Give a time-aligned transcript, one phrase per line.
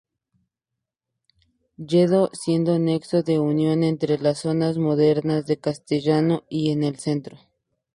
[1.77, 7.37] Lledó, siendo nexo de unión entre las zonas modernas de Castellón y el Centro.